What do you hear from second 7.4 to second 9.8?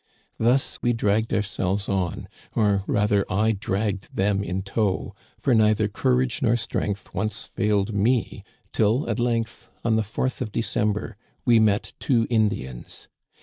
failed me till at length,